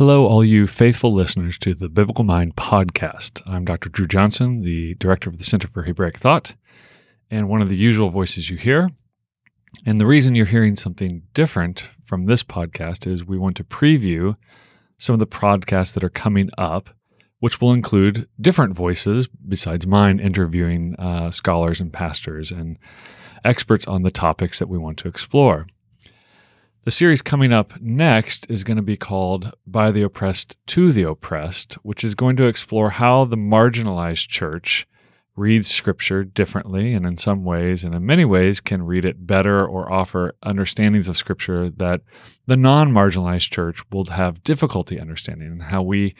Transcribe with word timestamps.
Hello, 0.00 0.24
all 0.24 0.42
you 0.42 0.66
faithful 0.66 1.12
listeners 1.12 1.58
to 1.58 1.74
the 1.74 1.90
Biblical 1.90 2.24
Mind 2.24 2.56
podcast. 2.56 3.42
I'm 3.46 3.66
Dr. 3.66 3.90
Dru 3.90 4.06
Johnson, 4.06 4.62
the 4.62 4.94
director 4.94 5.28
of 5.28 5.36
the 5.36 5.44
Center 5.44 5.68
for 5.68 5.82
Hebraic 5.82 6.16
Thought, 6.16 6.54
and 7.30 7.50
one 7.50 7.60
of 7.60 7.68
the 7.68 7.76
usual 7.76 8.08
voices 8.08 8.48
you 8.48 8.56
hear. 8.56 8.88
And 9.84 10.00
the 10.00 10.06
reason 10.06 10.34
you're 10.34 10.46
hearing 10.46 10.74
something 10.74 11.24
different 11.34 11.80
from 11.80 12.24
this 12.24 12.42
podcast 12.42 13.06
is 13.06 13.26
we 13.26 13.36
want 13.36 13.58
to 13.58 13.62
preview 13.62 14.36
some 14.96 15.12
of 15.12 15.20
the 15.20 15.26
podcasts 15.26 15.92
that 15.92 16.02
are 16.02 16.08
coming 16.08 16.48
up, 16.56 16.88
which 17.40 17.60
will 17.60 17.74
include 17.74 18.26
different 18.40 18.74
voices 18.74 19.28
besides 19.28 19.86
mine 19.86 20.18
interviewing 20.18 20.96
uh, 20.98 21.30
scholars 21.30 21.78
and 21.78 21.92
pastors 21.92 22.50
and 22.50 22.78
experts 23.44 23.86
on 23.86 24.02
the 24.02 24.10
topics 24.10 24.60
that 24.60 24.68
we 24.70 24.78
want 24.78 24.96
to 24.96 25.08
explore. 25.08 25.66
The 26.84 26.90
series 26.90 27.20
coming 27.20 27.52
up 27.52 27.78
next 27.78 28.50
is 28.50 28.64
going 28.64 28.78
to 28.78 28.82
be 28.82 28.96
called 28.96 29.52
By 29.66 29.90
the 29.90 30.00
Oppressed 30.00 30.56
to 30.68 30.92
the 30.92 31.02
Oppressed, 31.02 31.74
which 31.82 32.02
is 32.02 32.14
going 32.14 32.36
to 32.36 32.46
explore 32.46 32.88
how 32.88 33.26
the 33.26 33.36
marginalized 33.36 34.28
church 34.28 34.88
reads 35.36 35.70
scripture 35.70 36.24
differently 36.24 36.94
and 36.94 37.04
in 37.04 37.18
some 37.18 37.44
ways 37.44 37.84
and 37.84 37.94
in 37.94 38.06
many 38.06 38.24
ways 38.24 38.62
can 38.62 38.86
read 38.86 39.04
it 39.04 39.26
better 39.26 39.66
or 39.66 39.92
offer 39.92 40.34
understandings 40.42 41.06
of 41.06 41.18
scripture 41.18 41.68
that 41.68 42.00
the 42.46 42.56
non-marginalized 42.56 43.50
church 43.50 43.82
will 43.90 44.06
have 44.06 44.42
difficulty 44.42 44.98
understanding 44.98 45.48
and 45.48 45.62
how 45.64 45.82
we 45.82 46.14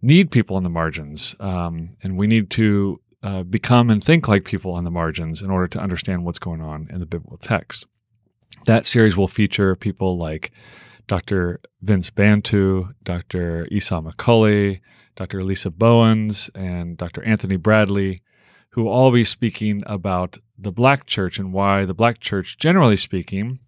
need 0.00 0.30
people 0.30 0.56
on 0.56 0.62
the 0.62 0.70
margins. 0.70 1.36
Um, 1.40 1.98
and 2.02 2.16
we 2.16 2.26
need 2.26 2.48
to 2.52 3.02
uh, 3.22 3.42
become 3.42 3.90
and 3.90 4.02
think 4.02 4.28
like 4.28 4.46
people 4.46 4.72
on 4.72 4.84
the 4.84 4.90
margins 4.90 5.42
in 5.42 5.50
order 5.50 5.68
to 5.68 5.78
understand 5.78 6.24
what's 6.24 6.38
going 6.38 6.62
on 6.62 6.88
in 6.90 7.00
the 7.00 7.06
biblical 7.06 7.36
text 7.36 7.84
that 8.66 8.86
series 8.86 9.16
will 9.16 9.28
feature 9.28 9.76
people 9.76 10.16
like 10.16 10.50
Dr. 11.06 11.60
Vince 11.82 12.10
Bantu, 12.10 12.88
Dr. 13.02 13.68
Esau 13.70 14.00
McCaulley, 14.00 14.80
Dr. 15.16 15.44
Lisa 15.44 15.70
Bowens, 15.70 16.50
and 16.54 16.96
Dr. 16.96 17.22
Anthony 17.24 17.56
Bradley, 17.56 18.22
who 18.70 18.84
will 18.84 18.92
all 18.92 19.10
be 19.10 19.24
speaking 19.24 19.82
about 19.86 20.38
the 20.58 20.72
Black 20.72 21.06
church 21.06 21.38
and 21.38 21.52
why 21.52 21.84
the 21.84 21.94
Black 21.94 22.20
church, 22.20 22.58
generally 22.58 22.96
speaking, 22.96 23.60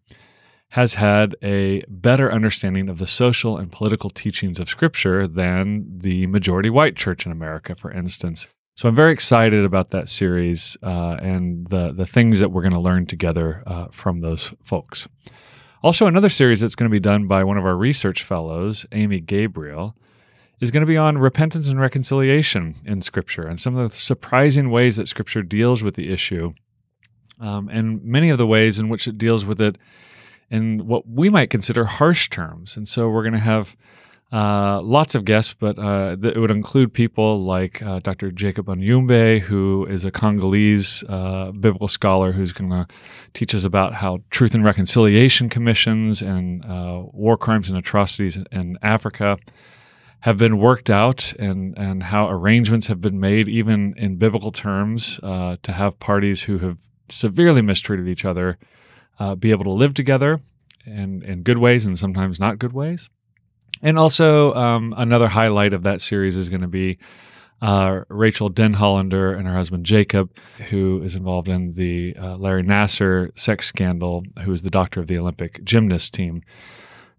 has 0.70 0.94
had 0.94 1.36
a 1.42 1.82
better 1.88 2.32
understanding 2.32 2.88
of 2.88 2.98
the 2.98 3.06
social 3.06 3.56
and 3.56 3.70
political 3.70 4.10
teachings 4.10 4.58
of 4.58 4.68
Scripture 4.68 5.26
than 5.26 5.98
the 5.98 6.26
majority 6.26 6.70
white 6.70 6.96
church 6.96 7.24
in 7.24 7.32
America, 7.32 7.74
for 7.74 7.92
instance. 7.92 8.48
So 8.76 8.90
I'm 8.90 8.94
very 8.94 9.12
excited 9.12 9.64
about 9.64 9.88
that 9.92 10.10
series 10.10 10.76
uh, 10.82 11.16
and 11.22 11.66
the 11.68 11.92
the 11.92 12.04
things 12.04 12.40
that 12.40 12.50
we're 12.50 12.60
going 12.60 12.74
to 12.74 12.78
learn 12.78 13.06
together 13.06 13.62
uh, 13.66 13.86
from 13.90 14.20
those 14.20 14.54
folks. 14.62 15.08
Also, 15.82 16.06
another 16.06 16.28
series 16.28 16.60
that's 16.60 16.74
going 16.74 16.88
to 16.88 16.92
be 16.94 17.00
done 17.00 17.26
by 17.26 17.42
one 17.42 17.56
of 17.56 17.64
our 17.64 17.74
research 17.74 18.22
fellows, 18.22 18.84
Amy 18.92 19.18
Gabriel, 19.20 19.96
is 20.60 20.70
going 20.70 20.82
to 20.82 20.86
be 20.86 20.98
on 20.98 21.16
repentance 21.16 21.68
and 21.68 21.80
reconciliation 21.80 22.74
in 22.84 23.00
Scripture 23.00 23.46
and 23.46 23.58
some 23.58 23.76
of 23.78 23.92
the 23.92 23.96
surprising 23.96 24.68
ways 24.68 24.96
that 24.96 25.08
Scripture 25.08 25.42
deals 25.42 25.82
with 25.82 25.94
the 25.94 26.12
issue, 26.12 26.52
um, 27.40 27.70
and 27.70 28.04
many 28.04 28.28
of 28.28 28.36
the 28.36 28.46
ways 28.46 28.78
in 28.78 28.90
which 28.90 29.08
it 29.08 29.16
deals 29.16 29.46
with 29.46 29.58
it 29.58 29.78
in 30.50 30.86
what 30.86 31.08
we 31.08 31.30
might 31.30 31.48
consider 31.48 31.86
harsh 31.86 32.28
terms. 32.28 32.76
And 32.76 32.86
so 32.86 33.08
we're 33.08 33.22
going 33.22 33.32
to 33.32 33.38
have 33.38 33.74
uh, 34.32 34.80
lots 34.82 35.14
of 35.14 35.24
guests, 35.24 35.54
but 35.56 35.78
uh, 35.78 36.16
th- 36.16 36.34
it 36.34 36.40
would 36.40 36.50
include 36.50 36.92
people 36.92 37.40
like 37.40 37.80
uh, 37.80 38.00
Dr. 38.00 38.32
Jacob 38.32 38.66
Onyumbe, 38.66 39.40
who 39.40 39.86
is 39.88 40.04
a 40.04 40.10
Congolese 40.10 41.04
uh, 41.08 41.52
biblical 41.52 41.86
scholar 41.86 42.32
who's 42.32 42.52
going 42.52 42.70
to 42.70 42.88
teach 43.34 43.54
us 43.54 43.64
about 43.64 43.94
how 43.94 44.18
truth 44.30 44.52
and 44.52 44.64
reconciliation 44.64 45.48
commissions 45.48 46.22
and 46.22 46.64
uh, 46.64 47.02
war 47.12 47.36
crimes 47.36 47.68
and 47.68 47.78
atrocities 47.78 48.36
in 48.50 48.76
Africa 48.82 49.38
have 50.20 50.38
been 50.38 50.58
worked 50.58 50.90
out 50.90 51.32
and, 51.34 51.78
and 51.78 52.04
how 52.04 52.28
arrangements 52.28 52.88
have 52.88 53.00
been 53.00 53.20
made, 53.20 53.48
even 53.48 53.94
in 53.96 54.16
biblical 54.16 54.50
terms, 54.50 55.18
to 55.18 55.72
have 55.72 56.00
parties 56.00 56.42
who 56.42 56.58
have 56.58 56.78
severely 57.08 57.62
mistreated 57.62 58.08
each 58.08 58.24
other 58.24 58.58
be 59.38 59.52
able 59.52 59.62
to 59.62 59.70
live 59.70 59.94
together 59.94 60.40
in, 60.84 61.22
in 61.22 61.42
good 61.42 61.58
ways 61.58 61.86
and 61.86 61.96
sometimes 61.96 62.40
not 62.40 62.58
good 62.58 62.72
ways. 62.72 63.08
And 63.82 63.98
also, 63.98 64.54
um, 64.54 64.94
another 64.96 65.28
highlight 65.28 65.72
of 65.72 65.82
that 65.82 66.00
series 66.00 66.36
is 66.36 66.48
going 66.48 66.62
to 66.62 66.68
be 66.68 66.98
uh, 67.62 68.02
Rachael 68.08 68.50
Denhollander 68.50 69.36
and 69.36 69.46
her 69.46 69.54
husband 69.54 69.86
Jacob, 69.86 70.30
who 70.70 71.02
is 71.02 71.14
involved 71.14 71.48
in 71.48 71.72
the 71.72 72.14
uh, 72.16 72.36
Larry 72.36 72.62
Nassar 72.62 73.36
sex 73.38 73.66
scandal, 73.66 74.24
who 74.44 74.52
is 74.52 74.62
the 74.62 74.70
doctor 74.70 75.00
of 75.00 75.06
the 75.06 75.18
Olympic 75.18 75.64
gymnast 75.64 76.12
team, 76.12 76.42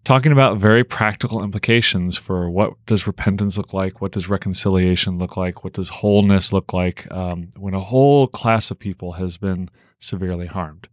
talking 0.03 0.31
about 0.31 0.57
very 0.57 0.84
practical 0.84 1.44
implications 1.44 2.18
for 2.18 2.50
what 2.50 2.74
does 2.85 3.07
repentance 3.07 3.57
look 3.57 3.74
like, 3.74 4.00
what 4.00 4.12
does 4.12 4.29
reconciliation 4.29 5.18
look 5.18 5.35
like, 5.35 5.63
what 5.63 5.74
does 5.74 5.89
wholeness 5.89 6.53
look 6.53 6.72
like 6.72 7.12
um, 7.12 7.50
when 7.57 7.74
a 7.74 7.79
whole 7.79 8.28
class 8.28 8.69
of 8.69 8.78
people 8.78 9.13
has 9.13 9.38
been 9.38 9.69
severely 10.00 10.45
harmed. 10.45 10.88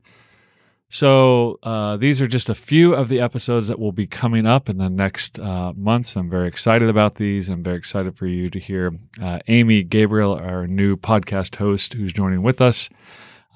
So 0.91 1.59
uh, 1.62 1.97
these 1.97 2.22
are 2.22 2.27
just 2.27 2.49
a 2.49 2.55
few 2.55 2.95
of 2.95 3.09
the 3.09 3.21
episodes 3.21 3.67
that 3.69 3.78
will 3.78 3.93
be 3.93 4.06
coming 4.06 4.47
up 4.47 4.69
in 4.69 4.78
the 4.78 4.89
next 4.89 5.39
uh, 5.39 5.72
months. 5.75 6.15
I'm 6.15 6.31
very 6.31 6.47
excited 6.47 6.89
about 6.89 7.17
these. 7.17 7.49
I'm 7.49 7.65
very 7.65 7.78
excited 7.78 8.17
for 8.17 8.27
you 8.27 8.49
to 8.50 8.59
hear 8.61 8.93
uh, 9.21 9.41
Amy 9.49 9.83
Gabriel, 9.83 10.34
our 10.34 10.67
new 10.67 10.97
podcast 10.97 11.56
host, 11.56 11.94
who's 11.94 12.12
joining 12.12 12.43
with 12.43 12.61
us, 12.61 12.91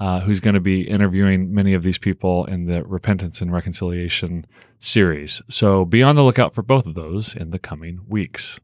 uh, 0.00 0.20
who's 0.20 0.40
going 0.40 0.54
to 0.54 0.60
be 0.60 0.82
interviewing 0.82 1.54
many 1.54 1.74
of 1.74 1.84
these 1.84 1.98
people 1.98 2.44
in 2.46 2.66
the 2.66 2.82
Repentance 2.84 3.40
and 3.40 3.52
Reconciliation 3.52 4.44
series. 4.80 5.40
So 5.48 5.84
be 5.84 6.02
on 6.02 6.16
the 6.16 6.24
lookout 6.24 6.54
for 6.54 6.62
both 6.62 6.86
of 6.86 6.94
those 6.94 7.36
in 7.36 7.50
the 7.50 7.58
coming 7.58 8.00
weeks. 8.08 8.58